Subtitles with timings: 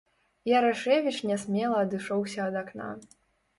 [0.59, 2.91] Ярашэвіч нясмела адышоўся ад акна.